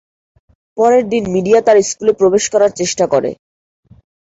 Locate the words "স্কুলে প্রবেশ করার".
1.89-2.71